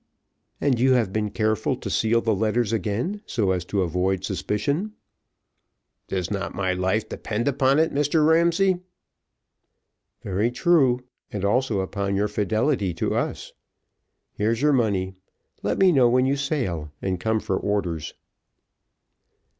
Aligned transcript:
"And 0.59 0.79
you 0.79 0.93
have 0.93 1.13
been 1.13 1.29
careful 1.29 1.75
to 1.75 1.87
seal 1.87 2.21
the 2.21 2.33
letters 2.33 2.73
again, 2.73 3.21
so 3.27 3.51
as 3.51 3.63
to 3.65 3.83
avoid 3.83 4.23
suspicion?" 4.23 4.93
"Does 6.07 6.31
not 6.31 6.55
my 6.55 6.73
life 6.73 7.07
depend 7.07 7.47
upon 7.47 7.77
it, 7.77 7.93
Mr 7.93 8.25
Ramsay?" 8.27 8.79
"Very 10.23 10.49
true, 10.49 11.01
and 11.31 11.45
also 11.45 11.81
upon 11.81 12.15
your 12.15 12.27
fidelity 12.27 12.95
to 12.95 13.13
us. 13.13 13.53
Here's 14.33 14.59
your 14.59 14.73
money. 14.73 15.13
Let 15.61 15.77
me 15.77 15.91
know 15.91 16.09
when 16.09 16.25
you 16.25 16.35
sail, 16.35 16.91
and 17.03 17.19
come 17.19 17.39
for 17.39 17.55
orders." 17.55 18.15